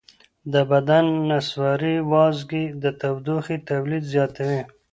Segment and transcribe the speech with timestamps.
[0.53, 4.61] د بدن نسواري وازګې د تودوخې تولید زیاتوي.